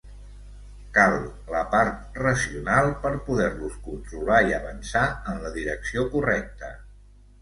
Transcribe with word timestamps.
Cal 0.95 1.17
la 1.55 1.59
part 1.73 2.17
racional 2.23 2.89
per 3.05 3.11
poder-los 3.27 3.77
controlar 3.91 4.41
i 4.49 4.57
avançar 4.61 5.05
en 5.35 5.39
la 5.45 5.53
direcció 5.59 6.09
correcta. 6.17 6.73